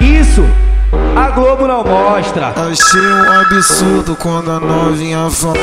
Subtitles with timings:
[0.00, 0.42] Isso
[1.16, 2.48] a Globo não mostra.
[2.48, 5.56] Achei um absurdo quando a novinha falou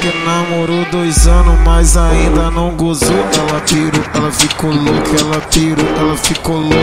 [0.00, 3.08] que namorou dois anos, mas ainda não gozou.
[3.10, 6.74] Ela pirou, ela ficou louca, ela pirou, ela ficou louca.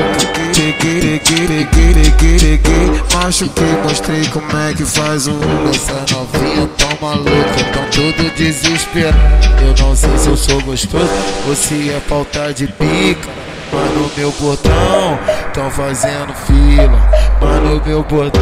[0.53, 5.39] Peguei, peguei, peguei, peguei, peguei, machuquei, mostrei como é que faz um.
[5.69, 9.17] Essa novinha tão maluca, tão tudo desesperado.
[9.61, 11.09] Eu não sei se eu sou gostoso
[11.47, 13.29] ou se é falta de pica.
[13.71, 15.19] Mas no meu portão
[15.53, 16.99] tão fazendo fila.
[17.39, 18.41] Mas no meu portão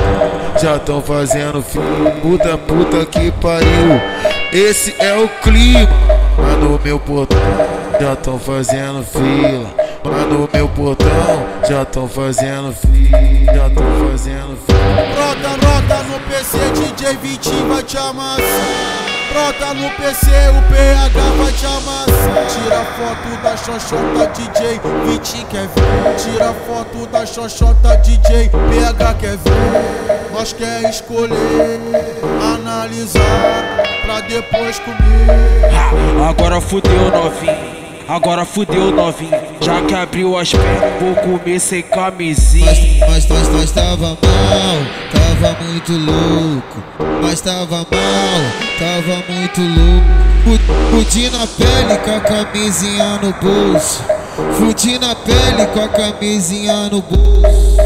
[0.62, 2.12] já tão fazendo fila.
[2.22, 4.02] Puta, puta que pariu.
[4.52, 5.90] Esse é o clima.
[6.38, 7.40] Mas no meu portão
[8.00, 9.70] já tão fazendo fila.
[10.04, 13.54] Mas no meu portão já tão fazendo fila.
[13.54, 14.80] Já tão fazendo fila.
[15.16, 19.09] Rota, rota no PC, DJ Vitinho vai te amassar.
[19.32, 22.46] Brota no PC, o PH vai te amassar.
[22.48, 26.16] Tira foto da xoxota, DJ Vitinho quer ver.
[26.18, 30.30] Tira foto da xoxota, DJ PH quer ver.
[30.34, 31.80] Nós quer escolher,
[32.56, 36.28] analisar, pra depois comer.
[36.28, 37.80] Agora fudeu novinho.
[38.08, 39.40] Agora fudeu novinho,
[39.70, 42.66] já que abriu as pernas, vou comer sem camisinha.
[42.66, 44.18] Mas, mas, mas, mas tava mal,
[45.14, 46.84] tava muito louco.
[47.22, 47.86] Mas tava mal,
[48.80, 50.60] tava muito louco.
[50.90, 54.04] Fudi na pele com a camisinha no bolso.
[54.58, 57.78] Fudi na pele com a camisinha no bolso.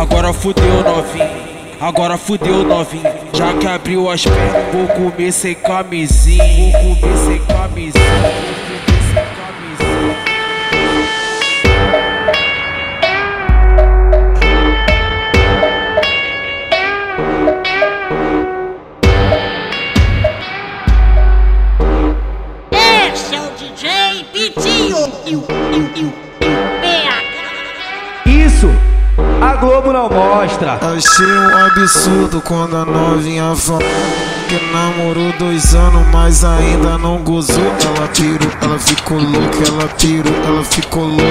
[0.00, 1.46] Agora fudeu novinho.
[1.80, 7.38] Agora fudeu novinho, já que abriu as pernas, vou comer sem camisinha, vou comer sem
[7.40, 8.65] camisinha.
[28.24, 28.70] Isso
[29.42, 30.74] a Globo não mostra.
[30.74, 33.82] Achei um absurdo quando a novinha falou
[34.48, 37.56] que namorou dois anos, mas ainda não gozou.
[37.56, 41.24] Ela pirou, ela ficou louca, ela pirou, ela ficou louca.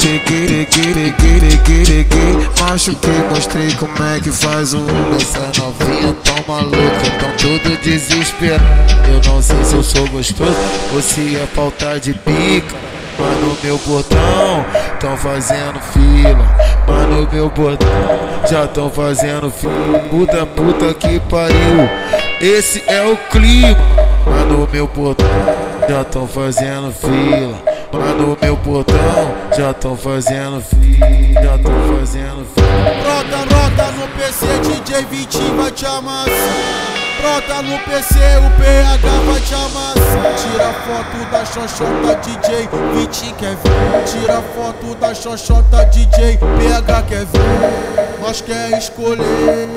[0.00, 4.86] Peguei, peguei, peguei, peguei, peguei, machuquei, mostrei como é que faz um.
[5.16, 8.64] Essa novinha tão maluca, tão tudo desesperado.
[9.08, 10.54] Eu não sei se eu sou gostoso
[10.94, 13.01] ou se é falta de pica.
[13.18, 14.64] Mas no meu portão
[15.00, 16.46] tão fazendo fila.
[16.86, 17.88] Mas no meu portão
[18.48, 19.98] já tão fazendo fila.
[20.10, 21.88] Puta, puta que pariu.
[22.40, 23.76] Esse é o clima.
[24.26, 25.26] Mas no meu portão
[25.88, 27.54] já tão fazendo fila.
[27.92, 31.42] Mas no meu portão já tão fazendo fila.
[31.42, 32.62] Já tão fazendo fila.
[33.02, 37.02] Brota, rota no PC, DJ Vitinho vai te amassar.
[37.20, 39.51] Brota no PC, o PH vai te
[40.92, 44.04] foto da xoxota, DJ Vitinho quer ver.
[44.04, 48.20] Tira foto da xoxota, DJ PH quer ver.
[48.20, 49.68] Nós quer escolher,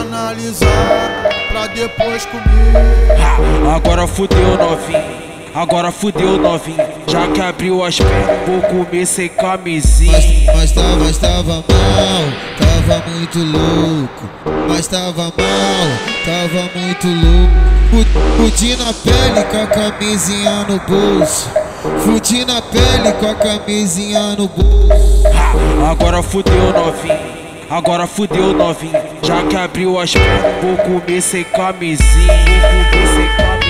[0.00, 3.74] analisar, pra depois comer.
[3.74, 5.30] Agora fudeu novinho.
[5.54, 6.78] Agora fudeu novinho,
[7.08, 10.12] já que abriu as pernas, vou comer sem camisinha.
[10.12, 14.28] Mas, mas, tava, mas tava mal, tava muito louco.
[14.68, 15.32] Mas tava mal,
[16.24, 17.70] tava muito louco.
[18.36, 21.48] Fudi na pele com a camisinha no bolso.
[22.04, 25.22] Fudi na pele com a camisinha no bolso.
[25.88, 27.40] Agora fudeu novinho.
[27.70, 32.34] Agora fudeu novinho, já que abriu as pernas, vou comer sem camisinha,
[32.72, 33.69] vou comer sem